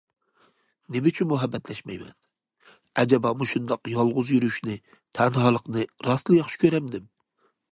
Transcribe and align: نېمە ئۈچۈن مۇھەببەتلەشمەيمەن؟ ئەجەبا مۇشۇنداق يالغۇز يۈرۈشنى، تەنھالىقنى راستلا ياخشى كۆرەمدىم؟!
نېمە 0.93 1.09
ئۈچۈن 1.09 1.27
مۇھەببەتلەشمەيمەن؟ 1.31 2.15
ئەجەبا 3.01 3.33
مۇشۇنداق 3.41 3.91
يالغۇز 3.93 4.33
يۈرۈشنى، 4.37 4.79
تەنھالىقنى 5.19 5.85
راستلا 6.09 6.39
ياخشى 6.41 6.63
كۆرەمدىم؟! 6.65 7.07